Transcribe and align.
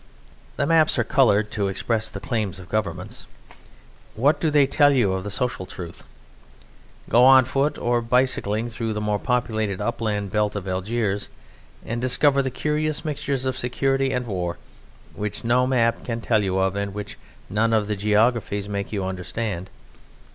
The 0.57 0.65
maps 0.65 0.97
are 0.97 1.03
coloured 1.03 1.51
to 1.51 1.67
express 1.67 2.09
the 2.09 2.19
claims 2.19 2.57
of 2.59 2.69
Governments. 2.69 3.27
What 4.15 4.39
do 4.41 4.49
they 4.49 4.65
tell 4.65 4.89
you 4.91 5.13
of 5.13 5.23
the 5.23 5.29
social 5.29 5.67
truth? 5.67 6.03
Go 7.07 7.23
on 7.23 7.45
foot 7.45 7.77
or 7.77 8.01
bicycling 8.01 8.67
through 8.69 8.93
the 8.93 8.99
more 8.99 9.19
populated 9.19 9.79
upland 9.79 10.31
belt 10.31 10.55
of 10.55 10.67
Algiers 10.67 11.29
and 11.85 12.01
discover 12.01 12.41
the 12.41 12.49
curious 12.49 13.05
mixture 13.05 13.37
of 13.47 13.55
security 13.55 14.11
and 14.11 14.25
war 14.25 14.57
which 15.13 15.43
no 15.43 15.67
map 15.67 16.03
can 16.03 16.19
tell 16.19 16.43
you 16.43 16.57
of 16.57 16.75
and 16.75 16.95
which 16.95 17.19
none 17.47 17.71
of 17.71 17.85
the 17.87 17.95
geographies 17.95 18.67
make 18.67 18.91
you 18.91 19.03
understand. 19.05 19.69